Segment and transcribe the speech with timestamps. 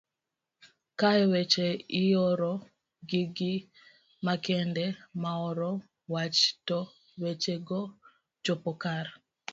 [0.99, 1.67] kae weche
[2.01, 2.53] ioro
[3.09, 3.53] gi gi
[4.27, 4.85] makende
[5.23, 5.71] maoro
[6.13, 6.79] wach to
[7.21, 7.81] weche go
[8.43, 9.05] chopo kar